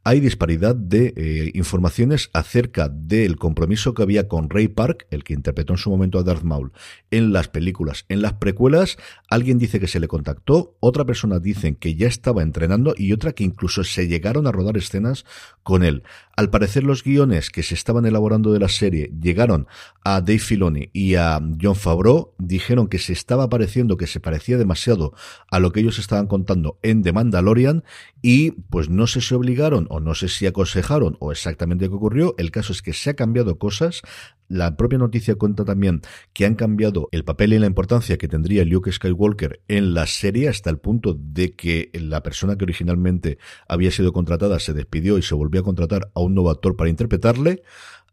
hay 0.05 0.21
disparidad 0.21 0.75
de 0.75 1.13
eh, 1.17 1.51
informaciones 1.55 2.31
acerca 2.33 2.89
del 2.89 3.37
compromiso 3.37 3.93
que 3.93 4.03
había 4.03 4.29
con 4.29 4.49
Ray 4.49 4.69
Park, 4.69 5.07
el 5.11 5.25
que 5.25 5.35
interpretó 5.35 5.75
en 5.75 5.79
su 5.79 5.91
momento 5.91 6.19
a 6.19 6.23
Darth 6.23 6.45
Maul, 6.45 6.73
en 7.11 7.33
las 7.33 7.49
películas. 7.49 8.05
En 8.09 8.23
las 8.23 8.35
precuelas, 8.35 8.97
alguien 9.29 9.59
dice 9.59 9.81
que 9.81 9.89
se 9.89 10.01
le 10.01 10.09
contactó, 10.09 10.77
otra 10.81 11.05
persona 11.05 11.41
dice 11.41 11.77
que 11.77 11.97
ya 11.97 12.07
estaba 12.07 12.43
entrenando 12.43 12.95
y 12.97 13.13
otra 13.13 13.33
que 13.33 13.45
incluso 13.45 13.83
se 13.83 14.07
llegaron 14.07 14.47
a 14.47 14.53
rodar 14.53 14.77
escenas 14.77 15.25
con 15.63 15.83
él. 15.83 16.05
Al 16.37 16.51
parecer 16.51 16.85
los 16.85 17.03
guiones 17.03 17.51
que 17.51 17.63
se 17.63 17.75
estaban 17.75 18.07
elaborando 18.07 18.53
de 18.53 18.59
la 18.59 18.69
serie 18.69 19.11
llegaron 19.21 19.67
a 20.05 20.21
Dave 20.21 20.39
Filoni 20.39 20.91
y 20.93 21.15
a 21.15 21.41
John 21.61 21.77
Favreau, 21.77 22.35
dijeron 22.39 22.89
que 22.89 22.99
se 22.99 23.13
estaba 23.13 23.49
pareciendo, 23.49 23.97
que 23.97 24.04
se 24.07 24.21
parecía 24.21 24.59
demasiado 24.59 25.15
a 25.51 25.59
lo 25.59 25.73
que 25.73 25.81
ellos 25.81 25.99
estaban 25.99 26.27
contando 26.27 26.79
en 26.83 27.03
The 27.03 27.13
Mandalorian 27.13 27.85
y 28.23 28.53
pues 28.53 28.89
no 28.89 29.07
sé 29.07 29.21
si 29.21 29.35
obligaron 29.35 29.87
o 29.91 30.01
no 30.01 30.15
sé 30.15 30.29
si 30.29 30.47
aconsejaron 30.47 31.17
o 31.21 31.33
exactamente 31.33 31.89
qué 31.89 31.95
ocurrió. 31.95 32.35
El 32.39 32.51
caso 32.51 32.73
es 32.73 32.83
que 32.83 32.93
se 32.93 33.11
ha 33.11 33.15
cambiado 33.15 33.59
cosas. 33.59 34.03
La 34.49 34.77
propia 34.77 34.99
noticia 34.99 35.37
cuenta 35.37 35.65
también 35.65 36.03
que 36.33 36.45
han 36.45 36.55
cambiado 36.55 37.09
el 37.13 37.25
papel 37.25 37.55
y 37.55 37.59
la 37.59 37.67
importancia 37.67 38.19
que 38.19 38.29
tendría 38.29 38.65
Luke 38.65 38.93
Skywalker 38.93 39.63
en 39.69 39.95
la 39.95 40.07
serie 40.07 40.49
hasta 40.49 40.71
el 40.71 40.79
punto 40.79 41.17
de 41.19 41.55
que 41.55 41.91
la 41.95 42.23
persona 42.23 42.57
que 42.57 42.65
originalmente 42.65 43.39
había 43.69 43.91
sido 43.91 44.13
contratada 44.13 44.59
se 44.59 44.75
despidió 44.75 45.17
y 45.19 45.23
se 45.23 45.35
volvió 45.35 45.63
a 45.63 45.65
contratar 45.65 46.11
a 46.15 46.21
un 46.21 46.35
nuevo 46.35 46.51
actor 46.51 46.77
para 46.77 46.91
interpretarle. 46.91 47.63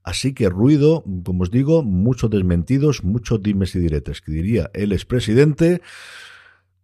Así 0.04 0.34
que 0.34 0.50
ruido, 0.50 1.04
como 1.24 1.44
os 1.44 1.52
digo, 1.52 1.84
muchos 1.84 2.30
desmentidos, 2.30 3.04
muchos 3.04 3.42
dimes 3.42 3.76
y 3.76 3.80
diretes, 3.80 4.22
que 4.22 4.32
diría 4.32 4.72
el 4.74 4.94
expresidente. 4.94 5.82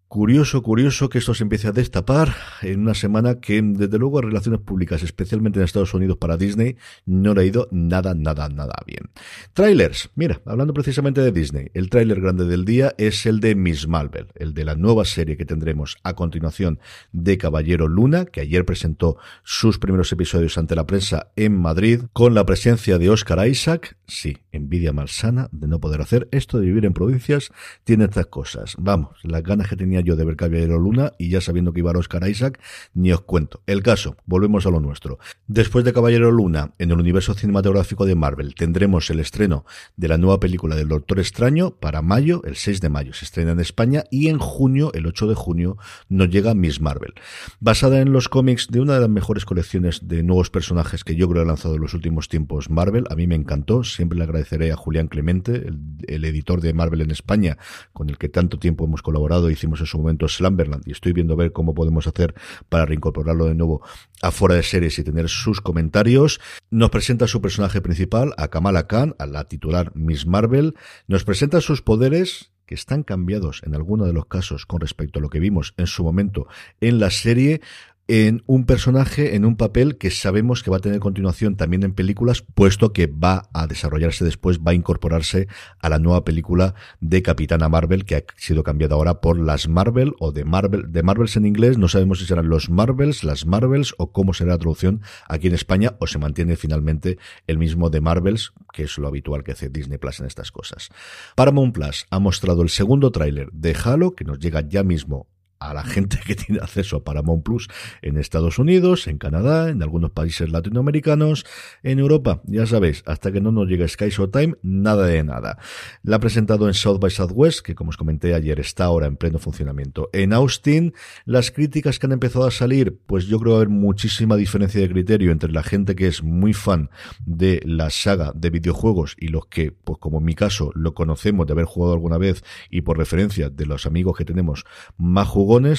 Curioso, 0.07 0.63
curioso 0.63 1.09
que 1.09 1.17
esto 1.17 1.33
se 1.33 1.43
empiece 1.43 1.67
a 1.67 1.73
destapar 1.73 2.33
en 2.61 2.79
una 2.79 2.93
semana 2.93 3.41
que, 3.41 3.61
desde 3.61 3.99
luego, 3.99 4.19
a 4.19 4.21
relaciones 4.21 4.61
públicas, 4.61 5.03
especialmente 5.03 5.59
en 5.59 5.65
Estados 5.65 5.93
Unidos 5.93 6.15
para 6.15 6.37
Disney, 6.37 6.77
no 7.05 7.33
le 7.33 7.41
ha 7.41 7.43
ido 7.43 7.67
nada, 7.71 8.13
nada, 8.15 8.47
nada 8.47 8.73
bien. 8.85 9.09
Trailers. 9.51 10.09
Mira, 10.15 10.41
hablando 10.45 10.73
precisamente 10.73 11.19
de 11.19 11.33
Disney, 11.33 11.71
el 11.73 11.89
tráiler 11.89 12.21
grande 12.21 12.45
del 12.45 12.63
día 12.63 12.95
es 12.97 13.25
el 13.25 13.41
de 13.41 13.55
Miss 13.55 13.89
Marvel, 13.89 14.27
el 14.35 14.53
de 14.53 14.63
la 14.63 14.75
nueva 14.75 15.03
serie 15.03 15.35
que 15.35 15.43
tendremos 15.43 15.97
a 16.03 16.13
continuación 16.13 16.79
de 17.11 17.37
Caballero 17.37 17.89
Luna, 17.89 18.23
que 18.23 18.39
ayer 18.39 18.63
presentó 18.63 19.17
sus 19.43 19.77
primeros 19.77 20.09
episodios 20.13 20.57
ante 20.57 20.75
la 20.75 20.87
prensa 20.87 21.31
en 21.35 21.59
Madrid, 21.59 22.03
con 22.13 22.33
la 22.33 22.45
presencia 22.45 22.97
de 22.97 23.09
Oscar 23.09 23.45
Isaac, 23.45 23.97
sí, 24.07 24.37
envidia 24.53 24.93
malsana 24.93 25.49
de 25.51 25.67
no 25.67 25.81
poder 25.81 25.99
hacer 25.99 26.29
esto 26.31 26.59
de 26.59 26.67
vivir 26.67 26.85
en 26.85 26.93
provincias, 26.93 27.51
tiene 27.83 28.05
estas 28.05 28.27
cosas. 28.27 28.75
Vamos, 28.77 29.17
las 29.23 29.43
ganas 29.43 29.67
que 29.67 29.75
tenía 29.75 29.96
yo 30.01 30.15
de 30.15 30.25
ver 30.25 30.35
Caballero 30.35 30.79
Luna 30.79 31.13
y 31.17 31.29
ya 31.29 31.41
sabiendo 31.41 31.73
que 31.73 31.79
iba 31.79 31.91
a 31.91 31.97
Oscar 31.97 32.27
Isaac, 32.27 32.59
ni 32.93 33.11
os 33.11 33.21
cuento. 33.21 33.61
El 33.65 33.83
caso, 33.83 34.15
volvemos 34.25 34.65
a 34.65 34.69
lo 34.69 34.79
nuestro. 34.79 35.19
Después 35.47 35.85
de 35.85 35.93
Caballero 35.93 36.31
Luna, 36.31 36.73
en 36.77 36.91
el 36.91 36.99
universo 36.99 37.33
cinematográfico 37.33 38.05
de 38.05 38.15
Marvel, 38.15 38.55
tendremos 38.55 39.09
el 39.09 39.19
estreno 39.19 39.65
de 39.95 40.07
la 40.07 40.17
nueva 40.17 40.39
película 40.39 40.75
del 40.75 40.87
Doctor 40.87 41.19
Extraño 41.19 41.71
para 41.71 42.01
mayo, 42.01 42.41
el 42.45 42.55
6 42.55 42.81
de 42.81 42.89
mayo 42.89 43.13
se 43.13 43.25
estrena 43.25 43.51
en 43.51 43.59
España 43.59 44.03
y 44.11 44.27
en 44.27 44.37
junio, 44.37 44.91
el 44.93 45.05
8 45.07 45.27
de 45.27 45.35
junio, 45.35 45.77
nos 46.09 46.29
llega 46.29 46.53
Miss 46.53 46.81
Marvel. 46.81 47.13
Basada 47.59 48.01
en 48.01 48.11
los 48.11 48.29
cómics 48.29 48.67
de 48.69 48.79
una 48.79 48.95
de 48.95 49.01
las 49.01 49.09
mejores 49.09 49.45
colecciones 49.45 50.07
de 50.07 50.23
nuevos 50.23 50.49
personajes 50.49 51.03
que 51.03 51.15
yo 51.15 51.29
creo 51.29 51.43
ha 51.43 51.45
lanzado 51.45 51.75
en 51.75 51.81
los 51.81 51.93
últimos 51.93 52.27
tiempos 52.27 52.69
Marvel, 52.69 53.05
a 53.09 53.15
mí 53.15 53.27
me 53.27 53.35
encantó, 53.35 53.83
siempre 53.83 54.17
le 54.17 54.23
agradeceré 54.23 54.71
a 54.71 54.75
Julián 54.75 55.07
Clemente, 55.07 55.67
el, 56.07 56.25
editor 56.25 56.61
de 56.61 56.73
Marvel 56.73 57.01
en 57.01 57.11
España, 57.11 57.57
con 57.93 58.09
el 58.09 58.17
que 58.17 58.29
tanto 58.29 58.59
tiempo 58.59 58.85
hemos 58.85 59.01
colaborado, 59.01 59.49
hicimos 59.49 59.79
en 59.79 59.86
su 59.87 59.97
momento 59.97 60.27
Slumberland 60.27 60.87
y 60.87 60.91
estoy 60.91 61.13
viendo 61.13 61.35
ver 61.35 61.51
cómo 61.51 61.73
podemos 61.73 62.07
hacer 62.07 62.35
para 62.69 62.85
reincorporarlo 62.85 63.45
de 63.45 63.55
nuevo 63.55 63.81
a 64.21 64.31
fuera 64.31 64.55
de 64.55 64.63
series 64.63 64.99
y 64.99 65.03
tener 65.03 65.29
sus 65.29 65.61
comentarios. 65.61 66.39
Nos 66.69 66.89
presenta 66.89 67.27
su 67.27 67.41
personaje 67.41 67.81
principal, 67.81 68.33
a 68.37 68.49
Kamala 68.49 68.87
Khan, 68.87 69.15
a 69.19 69.25
la 69.25 69.45
titular 69.45 69.91
Miss 69.95 70.25
Marvel. 70.25 70.75
Nos 71.07 71.23
presenta 71.23 71.61
sus 71.61 71.81
poderes, 71.81 72.51
que 72.67 72.75
están 72.75 73.01
cambiados 73.03 73.61
en 73.65 73.73
alguno 73.73 74.05
de 74.05 74.13
los 74.13 74.27
casos 74.27 74.65
con 74.65 74.81
respecto 74.81 75.19
a 75.19 75.21
lo 75.21 75.29
que 75.29 75.39
vimos 75.39 75.73
en 75.77 75.87
su 75.87 76.03
momento 76.03 76.47
en 76.81 76.99
la 76.99 77.09
serie, 77.09 77.61
en 78.07 78.43
un 78.45 78.65
personaje, 78.65 79.35
en 79.35 79.43
un 79.43 79.57
papel 79.57 79.97
que 79.97 80.11
sabemos 80.11 80.63
que 80.63 80.71
va 80.71 80.77
a 80.77 80.81
tener 80.81 80.99
continuación 80.99 81.57
también 81.57 81.83
en 81.83 81.93
películas, 81.93 82.41
puesto 82.41 82.93
que 82.93 83.07
va 83.07 83.49
a 83.53 83.67
desarrollarse 83.67 84.23
después, 84.23 84.59
va 84.59 84.71
a 84.71 84.75
incorporarse 84.75 85.47
a 85.79 85.89
la 85.89 85.99
nueva 85.99 86.23
película 86.23 86.73
de 87.01 87.21
Capitana 87.21 87.67
Marvel, 87.67 88.05
que 88.05 88.15
ha 88.15 88.23
sido 88.37 88.63
cambiada 88.63 88.95
ahora 88.95 89.19
por 89.19 89.37
las 89.37 89.67
Marvel 89.67 90.13
o 90.19 90.31
de 90.31 90.45
Marvel, 90.45 90.91
de 90.91 91.03
Marvels 91.03 91.35
en 91.35 91.45
inglés, 91.45 91.77
no 91.77 91.89
sabemos 91.89 92.19
si 92.19 92.25
serán 92.25 92.47
los 92.47 92.69
Marvels, 92.69 93.23
las 93.23 93.45
Marvels 93.45 93.93
o 93.97 94.11
cómo 94.13 94.33
será 94.33 94.51
la 94.51 94.57
traducción 94.57 95.01
aquí 95.27 95.47
en 95.47 95.53
España, 95.53 95.95
o 95.99 96.07
se 96.07 96.17
mantiene 96.17 96.55
finalmente 96.55 97.17
el 97.45 97.57
mismo 97.57 97.89
de 97.89 97.99
Marvels, 97.99 98.53
que 98.71 98.83
es 98.83 98.97
lo 98.97 99.07
habitual 99.07 99.43
que 99.43 99.51
hace 99.51 99.69
Disney 99.69 99.97
Plus 99.97 100.21
en 100.21 100.27
estas 100.27 100.51
cosas. 100.51 100.89
Paramount 101.35 101.73
Plus 101.73 102.05
ha 102.09 102.19
mostrado 102.19 102.61
el 102.61 102.69
segundo 102.69 103.11
tráiler 103.11 103.49
de 103.51 103.75
Halo, 103.83 104.15
que 104.15 104.23
nos 104.23 104.39
llega 104.39 104.61
ya 104.61 104.83
mismo 104.83 105.27
a 105.59 105.73
la 105.73 105.83
gente 105.83 106.19
que 106.25 106.35
tiene 106.35 106.61
acceso 106.61 106.97
a 106.97 107.03
Paramount 107.03 107.43
Plus 107.43 107.67
en 108.01 108.17
Estados 108.17 108.59
Unidos, 108.59 109.07
en 109.07 109.17
Canadá, 109.17 109.69
en 109.69 109.81
algunos 109.81 110.11
países 110.11 110.49
latinoamericanos, 110.49 111.45
en 111.83 111.99
Europa, 111.99 112.41
ya 112.45 112.65
sabéis, 112.65 113.03
hasta 113.05 113.31
que 113.31 113.41
no 113.41 113.51
nos 113.51 113.67
llegue 113.67 113.87
Sky 113.87 114.09
Time, 114.31 114.55
nada 114.61 115.05
de 115.05 115.23
nada. 115.23 115.57
La 116.03 116.17
ha 116.17 116.19
presentado 116.19 116.67
en 116.67 116.73
South 116.73 116.99
by 116.99 117.11
Southwest, 117.11 117.61
que 117.61 117.75
como 117.75 117.89
os 117.89 117.97
comenté 117.97 118.33
ayer 118.33 118.59
está 118.59 118.85
ahora 118.85 119.07
en 119.07 119.17
pleno 119.17 119.39
funcionamiento. 119.39 120.09
En 120.13 120.33
Austin, 120.33 120.93
las 121.25 121.51
críticas 121.51 121.99
que 121.99 122.05
han 122.05 122.11
empezado 122.11 122.45
a 122.45 122.51
salir, 122.51 122.99
pues 123.05 123.25
yo 123.25 123.39
creo 123.39 123.57
haber 123.57 123.69
muchísima 123.69 124.35
diferencia 124.35 124.81
de 124.81 124.89
criterio 124.89 125.31
entre 125.31 125.51
la 125.51 125.63
gente 125.63 125.95
que 125.95 126.07
es 126.07 126.23
muy 126.23 126.53
fan 126.53 126.89
de 127.25 127.61
la 127.65 127.89
saga 127.89 128.31
de 128.35 128.49
videojuegos 128.49 129.15
y 129.19 129.27
los 129.27 129.47
que, 129.47 129.71
pues 129.71 129.99
como 129.99 130.19
en 130.19 130.25
mi 130.25 130.35
caso, 130.35 130.71
lo 130.75 130.93
conocemos 130.93 131.45
de 131.47 131.53
haber 131.53 131.65
jugado 131.65 131.93
alguna 131.93 132.17
vez 132.17 132.43
y 132.69 132.81
por 132.81 132.97
referencia 132.97 133.49
de 133.49 133.65
los 133.65 133.85
amigos 133.85 134.17
que 134.17 134.25
tenemos 134.25 134.65
más 134.97 135.27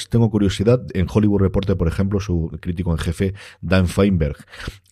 tengo 0.09 0.29
curiosidad. 0.29 0.81
En 0.93 1.07
Hollywood 1.11 1.41
Reporter, 1.41 1.77
por 1.77 1.87
ejemplo, 1.87 2.19
su 2.19 2.57
crítico 2.59 2.91
en 2.91 2.97
jefe, 2.97 3.33
Dan 3.61 3.87
Feinberg, 3.87 4.37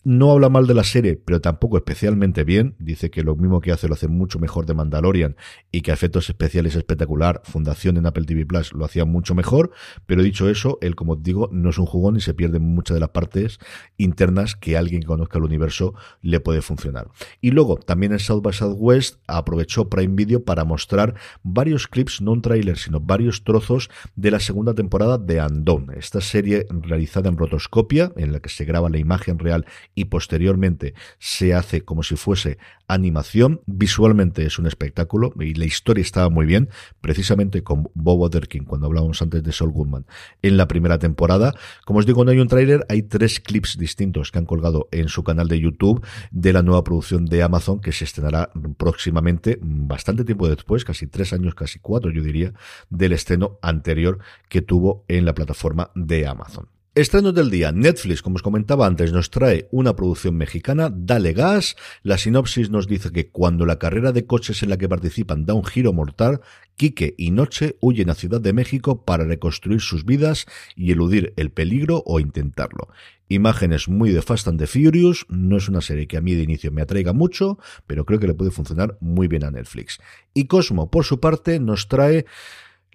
no 0.04 0.30
habla 0.30 0.48
mal 0.48 0.66
de 0.66 0.74
la 0.74 0.84
serie, 0.84 1.16
pero 1.16 1.40
tampoco 1.40 1.76
especialmente 1.76 2.44
bien. 2.44 2.76
Dice 2.78 3.10
que 3.10 3.22
lo 3.22 3.36
mismo 3.36 3.60
que 3.60 3.72
hace 3.72 3.88
lo 3.88 3.94
hace 3.94 4.08
mucho 4.08 4.38
mejor 4.38 4.64
de 4.64 4.74
Mandalorian 4.74 5.36
y 5.72 5.82
que 5.82 5.90
a 5.90 5.94
efectos 5.94 6.28
especiales 6.28 6.76
espectacular. 6.76 7.42
Fundación 7.44 7.96
en 7.96 8.06
Apple 8.06 8.24
TV 8.24 8.46
Plus 8.46 8.72
lo 8.72 8.84
hacía 8.84 9.04
mucho 9.04 9.34
mejor. 9.34 9.70
Pero 10.06 10.22
dicho 10.22 10.48
eso, 10.48 10.78
él, 10.80 10.94
como 10.94 11.16
digo, 11.16 11.48
no 11.52 11.70
es 11.70 11.78
un 11.78 11.86
jugón 11.86 12.16
y 12.16 12.20
se 12.20 12.34
pierde 12.34 12.58
muchas 12.58 12.94
de 12.94 13.00
las 13.00 13.10
partes 13.10 13.58
internas 13.96 14.56
que 14.56 14.76
alguien 14.76 15.02
que 15.02 15.06
conozca 15.06 15.38
el 15.38 15.44
universo 15.44 15.94
le 16.22 16.40
puede 16.40 16.62
funcionar. 16.62 17.08
Y 17.40 17.50
luego, 17.50 17.76
también 17.76 18.12
en 18.12 18.18
South 18.18 18.42
by 18.42 18.52
Southwest 18.52 19.16
aprovechó 19.26 19.88
Prime 19.88 20.14
Video 20.14 20.44
para 20.44 20.64
mostrar 20.64 21.14
varios 21.42 21.88
clips, 21.88 22.20
no 22.20 22.32
un 22.32 22.42
tráiler, 22.42 22.78
sino 22.78 23.00
varios 23.00 23.44
trozos 23.44 23.90
de 24.16 24.30
la 24.30 24.40
segunda 24.40 24.74
temporada 24.74 25.18
de 25.18 25.40
Andon, 25.40 25.90
esta 25.96 26.20
serie 26.20 26.66
realizada 26.70 27.28
en 27.28 27.36
rotoscopia, 27.36 28.12
en 28.16 28.32
la 28.32 28.40
que 28.40 28.48
se 28.48 28.64
graba 28.64 28.88
la 28.88 28.98
imagen 28.98 29.38
real 29.38 29.66
y 29.98 30.04
posteriormente 30.04 30.94
se 31.18 31.54
hace 31.54 31.82
como 31.82 32.04
si 32.04 32.14
fuese 32.14 32.58
animación. 32.86 33.62
Visualmente 33.66 34.46
es 34.46 34.58
un 34.60 34.66
espectáculo 34.66 35.32
y 35.40 35.54
la 35.54 35.64
historia 35.64 36.02
estaba 36.02 36.30
muy 36.30 36.46
bien, 36.46 36.68
precisamente 37.00 37.64
con 37.64 37.90
Bob 37.94 38.20
Oderkin, 38.20 38.64
cuando 38.64 38.86
hablábamos 38.86 39.20
antes 39.22 39.42
de 39.42 39.50
Saul 39.50 39.72
Goodman, 39.72 40.06
en 40.40 40.56
la 40.56 40.68
primera 40.68 41.00
temporada. 41.00 41.52
Como 41.84 41.98
os 41.98 42.06
digo, 42.06 42.24
no 42.24 42.30
hay 42.30 42.38
un 42.38 42.46
tráiler, 42.46 42.86
hay 42.88 43.02
tres 43.02 43.40
clips 43.40 43.76
distintos 43.76 44.30
que 44.30 44.38
han 44.38 44.46
colgado 44.46 44.88
en 44.92 45.08
su 45.08 45.24
canal 45.24 45.48
de 45.48 45.58
YouTube 45.58 46.06
de 46.30 46.52
la 46.52 46.62
nueva 46.62 46.84
producción 46.84 47.26
de 47.26 47.42
Amazon 47.42 47.80
que 47.80 47.90
se 47.90 48.04
estrenará 48.04 48.50
próximamente, 48.76 49.58
bastante 49.60 50.24
tiempo 50.24 50.48
después, 50.48 50.84
casi 50.84 51.08
tres 51.08 51.32
años, 51.32 51.56
casi 51.56 51.80
cuatro, 51.80 52.12
yo 52.12 52.22
diría, 52.22 52.52
del 52.88 53.14
estreno 53.14 53.58
anterior 53.62 54.20
que 54.48 54.62
tuvo 54.62 55.04
en 55.08 55.24
la 55.24 55.34
plataforma 55.34 55.90
de 55.96 56.24
Amazon. 56.28 56.77
Estrenos 56.98 57.32
del 57.32 57.48
día. 57.48 57.70
Netflix, 57.70 58.22
como 58.22 58.34
os 58.34 58.42
comentaba 58.42 58.84
antes, 58.84 59.12
nos 59.12 59.30
trae 59.30 59.68
una 59.70 59.94
producción 59.94 60.34
mexicana, 60.34 60.90
Dale 60.92 61.32
Gas. 61.32 61.76
La 62.02 62.18
sinopsis 62.18 62.70
nos 62.70 62.88
dice 62.88 63.12
que 63.12 63.30
cuando 63.30 63.66
la 63.66 63.78
carrera 63.78 64.10
de 64.10 64.26
coches 64.26 64.64
en 64.64 64.68
la 64.70 64.78
que 64.78 64.88
participan 64.88 65.46
da 65.46 65.54
un 65.54 65.64
giro 65.64 65.92
mortal, 65.92 66.40
Quique 66.74 67.14
y 67.16 67.30
Noche 67.30 67.76
huyen 67.80 68.10
a 68.10 68.16
Ciudad 68.16 68.40
de 68.40 68.52
México 68.52 69.04
para 69.04 69.22
reconstruir 69.22 69.80
sus 69.80 70.04
vidas 70.04 70.46
y 70.74 70.90
eludir 70.90 71.34
el 71.36 71.52
peligro 71.52 72.02
o 72.04 72.18
intentarlo. 72.18 72.88
Imágenes 73.28 73.88
muy 73.88 74.10
de 74.10 74.20
Fast 74.20 74.48
and 74.48 74.58
the 74.58 74.66
Furious, 74.66 75.24
no 75.28 75.58
es 75.58 75.68
una 75.68 75.82
serie 75.82 76.08
que 76.08 76.16
a 76.16 76.20
mí 76.20 76.34
de 76.34 76.42
inicio 76.42 76.72
me 76.72 76.82
atraiga 76.82 77.12
mucho, 77.12 77.60
pero 77.86 78.06
creo 78.06 78.18
que 78.18 78.26
le 78.26 78.34
puede 78.34 78.50
funcionar 78.50 78.98
muy 79.00 79.28
bien 79.28 79.44
a 79.44 79.52
Netflix. 79.52 80.00
Y 80.34 80.46
Cosmo, 80.46 80.90
por 80.90 81.04
su 81.04 81.20
parte, 81.20 81.60
nos 81.60 81.86
trae 81.86 82.26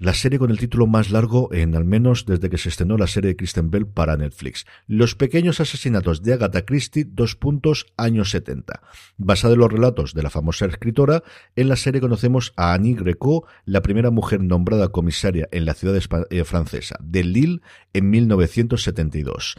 la 0.03 0.13
serie 0.13 0.37
con 0.37 0.51
el 0.51 0.59
título 0.59 0.85
más 0.85 1.11
largo 1.11 1.47
en 1.53 1.75
al 1.75 1.85
menos 1.85 2.25
desde 2.25 2.49
que 2.49 2.57
se 2.57 2.67
estrenó 2.67 2.97
la 2.97 3.07
serie 3.07 3.29
de 3.29 3.35
Kristen 3.37 3.71
Bell 3.71 3.87
para 3.87 4.17
Netflix. 4.17 4.65
Los 4.85 5.15
pequeños 5.15 5.61
asesinatos 5.61 6.21
de 6.21 6.33
Agatha 6.33 6.65
Christie, 6.65 7.05
dos 7.07 7.37
puntos, 7.37 7.85
años 7.95 8.29
70. 8.31 8.81
Basado 9.15 9.53
en 9.53 9.61
los 9.61 9.71
relatos 9.71 10.13
de 10.13 10.21
la 10.21 10.29
famosa 10.29 10.65
escritora, 10.65 11.23
en 11.55 11.69
la 11.69 11.77
serie 11.77 12.01
conocemos 12.01 12.51
a 12.57 12.73
Annie 12.73 12.95
Greco, 12.95 13.47
la 13.63 13.81
primera 13.81 14.11
mujer 14.11 14.41
nombrada 14.41 14.89
comisaria 14.89 15.47
en 15.53 15.63
la 15.63 15.73
ciudad 15.73 15.97
eh, 16.29 16.43
francesa 16.43 16.97
de 17.01 17.23
Lille 17.23 17.61
en 17.93 18.09
1972. 18.09 19.55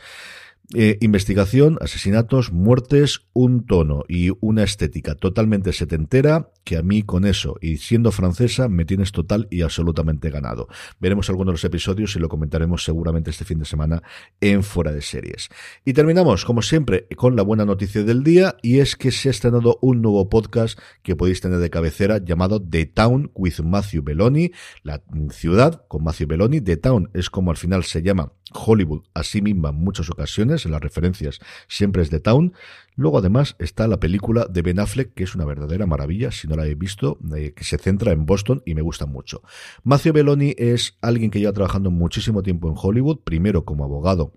Eh, 0.73 0.97
investigación, 1.03 1.77
asesinatos, 1.83 2.51
muertes, 2.51 3.27
un 3.35 3.67
tono 3.67 4.05
y 4.09 4.31
una 4.41 4.63
estética 4.63 5.15
totalmente 5.15 5.75
setentera 5.75 6.49
que 6.65 6.79
a 6.79 6.83
mí 6.83 7.03
con 7.03 7.27
eso 7.27 7.57
y 7.61 7.77
siendo 7.77 8.11
francesa 8.11 8.69
me 8.69 8.87
tienes 8.87 9.13
total 9.13 9.47
y 9.51 9.61
absolutamente 9.61 10.31
ganado. 10.31 10.69
Veremos 10.99 11.29
algunos 11.29 11.49
de 11.49 11.55
los 11.55 11.65
episodios 11.65 12.17
y 12.17 12.19
lo 12.19 12.31
comentaremos 12.31 12.83
seguramente 12.83 13.29
este 13.29 13.45
fin 13.45 13.59
de 13.59 13.67
semana 13.67 14.03
en 14.41 14.63
Fuera 14.63 14.91
de 14.91 15.03
Series. 15.03 15.51
Y 15.85 15.93
terminamos, 15.93 16.47
como 16.47 16.63
siempre, 16.63 17.09
con 17.15 17.37
la 17.37 17.43
buena 17.43 17.67
noticia 17.67 18.03
del 18.03 18.25
día 18.25 18.57
y 18.63 18.79
es 18.79 18.97
que 18.97 19.11
se 19.11 19.29
ha 19.29 19.33
estrenado 19.33 19.79
un 19.83 20.01
nuevo 20.01 20.31
podcast 20.31 20.79
que 21.03 21.15
podéis 21.15 21.43
tener 21.43 21.59
de 21.59 21.69
cabecera 21.69 22.25
llamado 22.25 22.63
The 22.63 22.87
Town 22.87 23.31
with 23.35 23.61
Matthew 23.63 24.03
Belloni, 24.03 24.51
la 24.83 25.03
ciudad 25.31 25.85
con 25.89 26.05
Matthew 26.05 26.29
Belloni. 26.29 26.63
The 26.63 26.79
Town 26.79 27.11
es 27.13 27.29
como 27.29 27.51
al 27.51 27.59
final 27.59 27.85
se 27.85 28.03
llama 28.03 28.33
Hollywood 28.55 29.05
a 29.15 29.23
sí 29.23 29.43
misma 29.43 29.71
en 29.71 29.77
muchas 29.77 30.11
ocasiones, 30.11 30.54
en 30.65 30.73
las 30.73 30.81
referencias 30.81 31.41
siempre 31.69 32.03
es 32.03 32.11
The 32.11 32.21
Town. 32.21 32.53
Luego 32.97 33.19
además 33.19 33.57
está 33.59 33.89
la 33.89 33.99
película 33.99 34.47
de 34.49 34.63
Ben 34.63 34.79
Affleck, 34.79 35.15
que 35.15 35.25
es 35.25 35.35
una 35.35 35.45
verdadera 35.45 35.87
maravilla, 35.87 36.31
si 36.31 36.47
no 36.47 36.57
la 36.57 36.67
he 36.67 36.75
visto, 36.75 37.19
eh, 37.37 37.53
que 37.55 37.65
se 37.65 37.79
centra 37.79 38.13
en 38.13 38.27
Boston 38.27 38.63
y 38.65 38.75
me 38.75 38.83
gusta 38.83 39.07
mucho. 39.07 39.43
Matthew 39.83 40.13
Belloni 40.13 40.55
es 40.57 40.97
alguien 41.01 41.31
que 41.31 41.41
lleva 41.41 41.53
trabajando 41.53 41.91
muchísimo 41.91 42.43
tiempo 42.43 42.69
en 42.69 42.75
Hollywood, 42.77 43.21
primero 43.25 43.65
como 43.65 43.85
abogado 43.85 44.33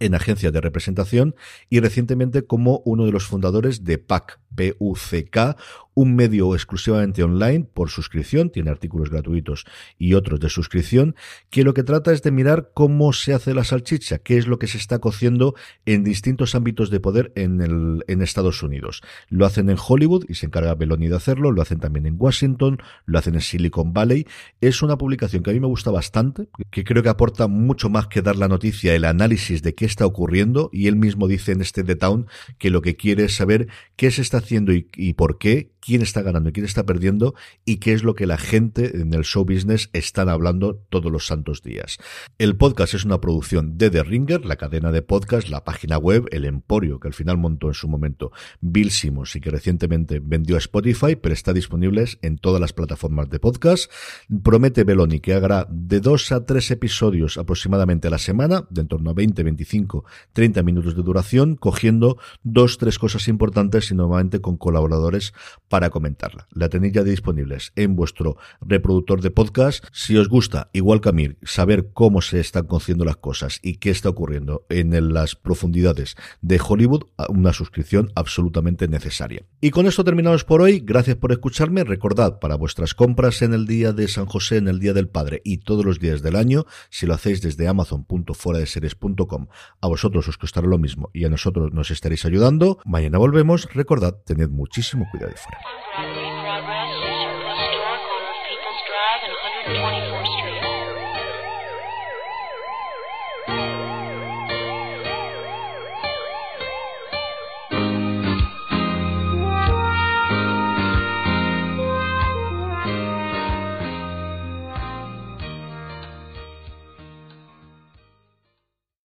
en 0.00 0.14
agencias 0.14 0.52
de 0.52 0.60
representación 0.60 1.34
y 1.70 1.80
recientemente 1.80 2.42
como 2.42 2.82
uno 2.84 3.06
de 3.06 3.12
los 3.12 3.26
fundadores 3.26 3.84
de 3.84 3.98
PAC, 3.98 4.40
PUCK, 4.56 5.56
un 5.94 6.14
medio 6.14 6.54
exclusivamente 6.54 7.22
online 7.22 7.64
por 7.72 7.88
suscripción, 7.88 8.50
tiene 8.50 8.70
artículos 8.70 9.08
gratuitos 9.08 9.64
y 9.98 10.12
otros 10.12 10.40
de 10.40 10.50
suscripción, 10.50 11.16
que 11.48 11.64
lo 11.64 11.72
que 11.72 11.84
trata 11.84 12.12
es 12.12 12.22
de 12.22 12.30
mirar 12.30 12.70
cómo 12.74 13.14
se 13.14 13.32
hace 13.32 13.54
la 13.54 13.64
salchicha, 13.64 14.18
qué 14.18 14.36
es 14.36 14.46
lo 14.46 14.58
que 14.58 14.66
se 14.66 14.76
está 14.76 14.98
cociendo 14.98 15.54
en 15.86 16.04
distintos 16.04 16.54
ámbitos 16.54 16.90
de 16.90 17.00
poder 17.00 17.32
en, 17.34 17.62
el, 17.62 18.04
en 18.08 18.20
Estados 18.20 18.62
Unidos. 18.62 19.02
Lo 19.28 19.46
hacen 19.46 19.70
en 19.70 19.78
Hollywood 19.78 20.26
y 20.28 20.34
se 20.34 20.46
encarga 20.46 20.74
Beloni 20.74 21.08
de 21.08 21.16
hacerlo, 21.16 21.50
lo 21.50 21.62
hacen 21.62 21.80
también 21.80 22.04
en 22.04 22.16
Washington, 22.18 22.78
lo 23.06 23.18
hacen 23.18 23.34
en 23.34 23.40
Silicon 23.40 23.94
Valley. 23.94 24.26
Es 24.60 24.82
una 24.82 24.98
publicación 24.98 25.42
que 25.42 25.50
a 25.50 25.54
mí 25.54 25.60
me 25.60 25.66
gusta 25.66 25.90
bastante, 25.90 26.48
que 26.70 26.84
creo 26.84 27.02
que 27.02 27.08
aporta 27.08 27.46
mucho 27.46 27.88
más 27.88 28.06
que 28.08 28.20
dar 28.20 28.36
la 28.36 28.48
noticia, 28.48 28.94
el 28.94 29.06
análisis 29.06 29.62
de 29.62 29.74
qué 29.74 29.85
está 29.86 30.06
ocurriendo 30.06 30.70
y 30.72 30.88
él 30.88 30.96
mismo 30.96 31.28
dice 31.28 31.52
en 31.52 31.60
este 31.60 31.84
The 31.84 31.96
Town 31.96 32.26
que 32.58 32.70
lo 32.70 32.82
que 32.82 32.96
quiere 32.96 33.24
es 33.24 33.34
saber 33.34 33.68
qué 33.96 34.10
se 34.10 34.22
está 34.22 34.38
haciendo 34.38 34.72
y, 34.72 34.88
y 34.94 35.14
por 35.14 35.38
qué, 35.38 35.72
quién 35.86 36.02
está 36.02 36.22
ganando 36.22 36.48
y 36.48 36.52
quién 36.52 36.66
está 36.66 36.84
perdiendo 36.84 37.36
y 37.64 37.76
qué 37.76 37.92
es 37.92 38.02
lo 38.02 38.16
que 38.16 38.26
la 38.26 38.38
gente 38.38 39.00
en 39.00 39.14
el 39.14 39.22
show 39.22 39.44
business 39.44 39.88
están 39.92 40.28
hablando 40.28 40.74
todos 40.74 41.12
los 41.12 41.28
santos 41.28 41.62
días. 41.62 41.98
El 42.38 42.56
podcast 42.56 42.94
es 42.94 43.04
una 43.04 43.20
producción 43.20 43.78
de 43.78 43.88
The 43.90 44.02
Ringer, 44.02 44.44
la 44.44 44.56
cadena 44.56 44.90
de 44.90 45.02
podcast, 45.02 45.48
la 45.48 45.62
página 45.62 45.96
web, 45.96 46.26
el 46.32 46.44
emporio 46.44 46.98
que 46.98 47.06
al 47.06 47.14
final 47.14 47.38
montó 47.38 47.68
en 47.68 47.74
su 47.74 47.86
momento 47.86 48.32
Bill 48.60 48.90
Simmons 48.90 49.36
y 49.36 49.40
que 49.40 49.50
recientemente 49.50 50.18
vendió 50.20 50.56
a 50.56 50.58
Spotify, 50.58 51.14
pero 51.14 51.32
está 51.32 51.52
disponible 51.52 52.04
en 52.20 52.38
todas 52.38 52.60
las 52.60 52.72
plataformas 52.72 53.30
de 53.30 53.38
podcast. 53.38 53.88
Promete 54.42 54.82
Beloni 54.82 55.20
que 55.20 55.34
haga 55.34 55.68
de 55.70 56.00
dos 56.00 56.32
a 56.32 56.44
tres 56.44 56.72
episodios 56.72 57.38
aproximadamente 57.38 58.08
a 58.08 58.10
la 58.10 58.18
semana, 58.18 58.66
de 58.70 58.80
en 58.80 58.88
torno 58.88 59.10
a 59.10 59.14
20, 59.14 59.40
25, 59.44 60.04
30 60.32 60.64
minutos 60.64 60.96
de 60.96 61.02
duración, 61.02 61.54
cogiendo 61.54 62.18
dos, 62.42 62.76
tres 62.76 62.98
cosas 62.98 63.28
importantes 63.28 63.92
y 63.92 63.94
normalmente 63.94 64.40
con 64.40 64.56
colaboradores 64.56 65.32
para 65.68 65.75
comentarla. 65.90 66.48
La 66.50 66.68
tenéis 66.68 66.94
ya 66.94 67.04
disponibles 67.04 67.72
en 67.76 67.96
vuestro 67.96 68.36
reproductor 68.60 69.20
de 69.20 69.30
podcast. 69.30 69.84
Si 69.92 70.16
os 70.16 70.28
gusta, 70.28 70.70
igual 70.72 71.00
que 71.00 71.08
a 71.10 71.12
mí, 71.12 71.30
saber 71.42 71.90
cómo 71.92 72.20
se 72.20 72.40
están 72.40 72.66
conociendo 72.66 73.04
las 73.04 73.16
cosas 73.16 73.60
y 73.62 73.76
qué 73.76 73.90
está 73.90 74.08
ocurriendo 74.08 74.66
en 74.68 75.12
las 75.12 75.36
profundidades 75.36 76.16
de 76.40 76.60
Hollywood, 76.66 77.04
una 77.28 77.52
suscripción 77.52 78.10
absolutamente 78.14 78.88
necesaria. 78.88 79.44
Y 79.60 79.70
con 79.70 79.86
esto 79.86 80.04
terminamos 80.04 80.44
por 80.44 80.62
hoy. 80.62 80.80
Gracias 80.80 81.16
por 81.16 81.32
escucharme. 81.32 81.84
Recordad, 81.84 82.38
para 82.38 82.56
vuestras 82.56 82.94
compras 82.94 83.42
en 83.42 83.54
el 83.54 83.66
día 83.66 83.92
de 83.92 84.08
San 84.08 84.26
José, 84.26 84.56
en 84.56 84.68
el 84.68 84.80
día 84.80 84.92
del 84.92 85.08
Padre 85.08 85.42
y 85.44 85.58
todos 85.58 85.84
los 85.84 86.00
días 86.00 86.22
del 86.22 86.36
año, 86.36 86.66
si 86.90 87.06
lo 87.06 87.14
hacéis 87.14 87.42
desde 87.42 87.68
amazon.fueradeseries.com, 87.68 89.46
a 89.80 89.88
vosotros 89.88 90.28
os 90.28 90.38
costará 90.38 90.66
lo 90.66 90.78
mismo 90.78 91.10
y 91.12 91.24
a 91.24 91.28
nosotros 91.28 91.72
nos 91.72 91.90
estaréis 91.90 92.24
ayudando. 92.24 92.78
Mañana 92.84 93.18
volvemos. 93.18 93.68
Recordad, 93.72 94.14
tened 94.24 94.50
muchísimo 94.50 95.06
cuidado 95.10 95.32
y 95.34 95.38
fuera. 95.38 95.58
Broadway, 95.66 96.30
Broadway, 96.46 96.86
Station 96.94 97.42
Bookstore, 97.42 97.98
corner 98.06 98.30
of 98.30 98.38
Peoples 98.46 98.80
Drive 98.86 99.20
and 99.26 99.34
120. 99.82 99.95